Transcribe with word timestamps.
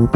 Всем 0.00 0.08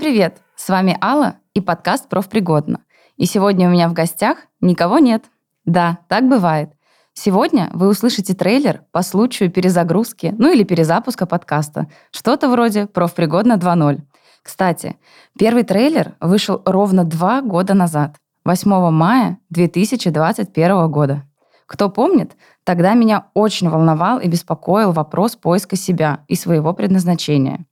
привет! 0.00 0.38
С 0.56 0.68
вами 0.68 0.98
Алла 1.00 1.36
и 1.54 1.60
подкаст 1.60 2.08
«Профпригодно». 2.08 2.80
И 3.16 3.26
сегодня 3.26 3.68
у 3.68 3.70
меня 3.70 3.88
в 3.88 3.92
гостях 3.92 4.38
никого 4.60 4.98
нет. 4.98 5.26
Да, 5.64 5.98
так 6.08 6.28
бывает. 6.28 6.72
Сегодня 7.12 7.70
вы 7.72 7.86
услышите 7.86 8.34
трейлер 8.34 8.82
по 8.90 9.02
случаю 9.02 9.52
перезагрузки, 9.52 10.34
ну 10.36 10.52
или 10.52 10.64
перезапуска 10.64 11.26
подкаста. 11.26 11.86
Что-то 12.10 12.48
вроде 12.48 12.88
«Профпригодно 12.88 13.52
2.0». 13.52 14.00
Кстати, 14.42 14.96
первый 15.38 15.62
трейлер 15.62 16.16
вышел 16.20 16.60
ровно 16.64 17.04
два 17.04 17.40
года 17.40 17.74
назад, 17.74 18.16
8 18.44 18.90
мая 18.90 19.38
2021 19.50 20.90
года. 20.90 21.24
Кто 21.66 21.90
помнит, 21.90 22.36
тогда 22.64 22.94
меня 22.94 23.26
очень 23.34 23.68
волновал 23.68 24.18
и 24.18 24.28
беспокоил 24.28 24.92
вопрос 24.92 25.36
поиска 25.36 25.76
себя 25.76 26.24
и 26.26 26.34
своего 26.34 26.72
предназначения. 26.72 27.66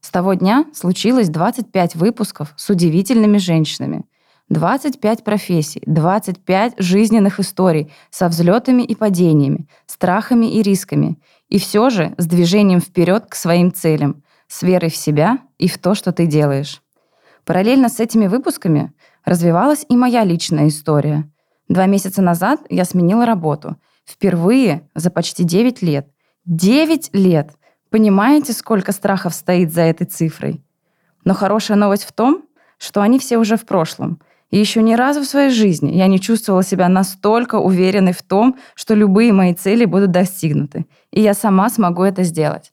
С 0.00 0.10
того 0.10 0.34
дня 0.34 0.66
случилось 0.74 1.30
25 1.30 1.94
выпусков 1.96 2.52
с 2.56 2.68
удивительными 2.68 3.38
женщинами, 3.38 4.04
25 4.50 5.24
профессий, 5.24 5.82
25 5.86 6.74
жизненных 6.78 7.40
историй 7.40 7.90
со 8.10 8.28
взлетами 8.28 8.82
и 8.82 8.94
падениями, 8.94 9.68
страхами 9.86 10.46
и 10.46 10.62
рисками. 10.62 11.18
И 11.48 11.58
все 11.58 11.88
же 11.88 12.14
с 12.18 12.26
движением 12.26 12.80
вперед 12.80 13.24
к 13.28 13.34
своим 13.34 13.72
целям, 13.72 14.22
с 14.48 14.62
верой 14.62 14.90
в 14.90 14.96
себя 14.96 15.38
и 15.58 15.66
в 15.66 15.78
то, 15.78 15.94
что 15.94 16.12
ты 16.12 16.26
делаешь. 16.26 16.82
Параллельно 17.44 17.88
с 17.88 18.00
этими 18.00 18.26
выпусками 18.26 18.92
развивалась 19.24 19.84
и 19.88 19.96
моя 19.96 20.24
личная 20.24 20.68
история. 20.68 21.30
Два 21.68 21.86
месяца 21.86 22.22
назад 22.22 22.60
я 22.68 22.84
сменила 22.84 23.26
работу. 23.26 23.76
Впервые 24.04 24.88
за 24.94 25.10
почти 25.10 25.44
9 25.44 25.82
лет. 25.82 26.08
9 26.46 27.10
лет! 27.12 27.52
Понимаете, 27.90 28.52
сколько 28.52 28.92
страхов 28.92 29.34
стоит 29.34 29.72
за 29.72 29.82
этой 29.82 30.06
цифрой? 30.06 30.62
Но 31.24 31.34
хорошая 31.34 31.76
новость 31.76 32.04
в 32.04 32.12
том, 32.12 32.44
что 32.78 33.02
они 33.02 33.18
все 33.18 33.38
уже 33.38 33.56
в 33.56 33.66
прошлом— 33.66 34.20
и 34.50 34.58
еще 34.58 34.82
ни 34.82 34.94
разу 34.94 35.20
в 35.20 35.26
своей 35.26 35.50
жизни 35.50 35.92
я 35.92 36.08
не 36.08 36.20
чувствовала 36.20 36.64
себя 36.64 36.88
настолько 36.88 37.56
уверенной 37.56 38.12
в 38.12 38.22
том, 38.22 38.58
что 38.74 38.94
любые 38.94 39.32
мои 39.32 39.54
цели 39.54 39.84
будут 39.84 40.10
достигнуты, 40.10 40.86
и 41.12 41.20
я 41.20 41.34
сама 41.34 41.70
смогу 41.70 42.02
это 42.02 42.24
сделать. 42.24 42.72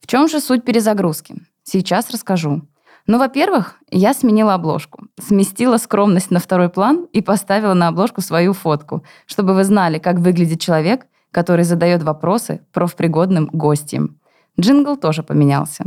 В 0.00 0.06
чем 0.06 0.28
же 0.28 0.40
суть 0.40 0.64
перезагрузки? 0.64 1.36
Сейчас 1.62 2.10
расскажу. 2.10 2.62
Ну, 3.06 3.18
во-первых, 3.18 3.76
я 3.90 4.14
сменила 4.14 4.54
обложку, 4.54 5.06
сместила 5.20 5.76
скромность 5.76 6.30
на 6.30 6.38
второй 6.38 6.68
план 6.68 7.06
и 7.12 7.22
поставила 7.22 7.74
на 7.74 7.88
обложку 7.88 8.20
свою 8.20 8.52
фотку, 8.52 9.04
чтобы 9.26 9.54
вы 9.54 9.64
знали, 9.64 9.98
как 9.98 10.18
выглядит 10.18 10.60
человек, 10.60 11.06
который 11.30 11.64
задает 11.64 12.02
вопросы 12.02 12.60
профпригодным 12.72 13.48
гостям. 13.52 14.18
Джингл 14.58 14.96
тоже 14.96 15.22
поменялся. 15.22 15.84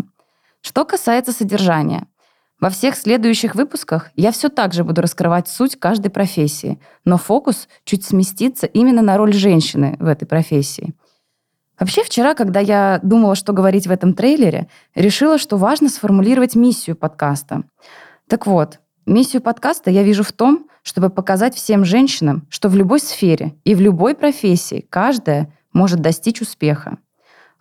Что 0.62 0.86
касается 0.86 1.32
содержания, 1.32 2.08
во 2.60 2.70
всех 2.70 2.96
следующих 2.96 3.56
выпусках 3.56 4.12
я 4.16 4.32
все 4.32 4.48
так 4.48 4.74
же 4.74 4.86
буду 4.86 5.02
раскрывать 5.02 5.50
суть 5.50 5.78
каждой 5.78 6.10
профессии, 6.10 6.80
но 7.04 7.18
фокус 7.18 7.68
чуть 7.84 8.06
сместится 8.06 8.68
именно 8.68 9.02
на 9.02 9.18
роль 9.18 9.34
женщины 9.34 9.98
в 10.00 10.08
этой 10.08 10.26
профессии. 10.26 10.94
Вообще 11.78 12.04
вчера, 12.04 12.36
когда 12.36 12.62
я 12.62 13.02
думала, 13.04 13.36
что 13.36 13.52
говорить 13.52 13.88
в 13.88 13.92
этом 13.92 14.14
трейлере, 14.14 14.70
решила, 14.96 15.38
что 15.38 15.58
важно 15.58 15.90
сформулировать 15.90 16.56
миссию 16.56 16.96
подкаста. 16.96 17.64
Так 18.30 18.48
вот, 18.48 18.80
миссию 19.06 19.42
подкаста 19.42 19.90
я 19.90 20.04
вижу 20.04 20.24
в 20.24 20.32
том, 20.32 20.68
чтобы 20.84 21.10
показать 21.10 21.56
всем 21.56 21.86
женщинам, 21.86 22.46
что 22.50 22.70
в 22.70 22.76
любой 22.76 23.00
сфере 23.00 23.56
и 23.64 23.76
в 23.76 23.82
любой 23.82 24.16
профессии 24.16 24.86
каждая 24.90 25.54
может 25.72 26.00
достичь 26.02 26.42
успеха. 26.42 26.98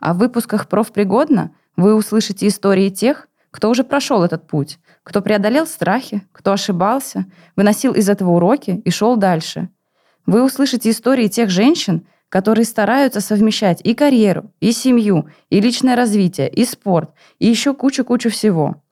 А 0.00 0.14
в 0.14 0.18
выпусках 0.18 0.68
«Профпригодно» 0.68 1.54
вы 1.76 1.94
услышите 1.94 2.46
истории 2.46 2.90
тех, 2.90 3.28
кто 3.50 3.70
уже 3.70 3.84
прошел 3.84 4.22
этот 4.22 4.46
путь, 4.46 4.78
кто 5.04 5.20
преодолел 5.20 5.66
страхи, 5.66 6.26
кто 6.32 6.52
ошибался, 6.52 7.26
выносил 7.54 7.92
из 7.92 8.08
этого 8.08 8.32
уроки 8.32 8.82
и 8.84 8.90
шел 8.90 9.16
дальше. 9.16 9.68
Вы 10.26 10.42
услышите 10.42 10.90
истории 10.90 11.28
тех 11.28 11.50
женщин, 11.50 12.06
которые 12.28 12.64
стараются 12.64 13.20
совмещать 13.20 13.80
и 13.84 13.94
карьеру, 13.94 14.50
и 14.60 14.72
семью, 14.72 15.28
и 15.50 15.60
личное 15.60 15.96
развитие, 15.96 16.48
и 16.48 16.64
спорт, 16.64 17.10
и 17.38 17.46
еще 17.46 17.74
кучу-кучу 17.74 18.30
всего. 18.30 18.82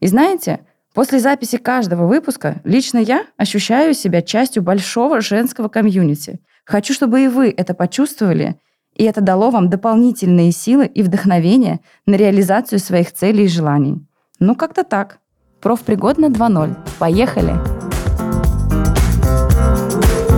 И 0.00 0.06
знаете, 0.06 0.66
после 0.94 1.18
записи 1.18 1.58
каждого 1.58 2.06
выпуска 2.06 2.62
лично 2.64 2.98
я 2.98 3.26
ощущаю 3.36 3.92
себя 3.92 4.22
частью 4.22 4.62
большого 4.62 5.20
женского 5.20 5.68
комьюнити. 5.68 6.40
Хочу, 6.64 6.94
чтобы 6.94 7.24
и 7.24 7.28
вы 7.28 7.52
это 7.54 7.74
почувствовали, 7.74 8.56
и 8.94 9.04
это 9.04 9.20
дало 9.20 9.50
вам 9.50 9.68
дополнительные 9.68 10.52
силы 10.52 10.86
и 10.86 11.02
вдохновение 11.02 11.80
на 12.06 12.14
реализацию 12.14 12.78
своих 12.78 13.12
целей 13.12 13.44
и 13.44 13.48
желаний. 13.48 14.06
Ну, 14.38 14.54
как-то 14.54 14.84
так. 14.84 15.18
Профпригодно 15.60 16.26
2.0. 16.26 16.74
Поехали! 16.98 17.54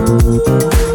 Поехали! 0.07 0.86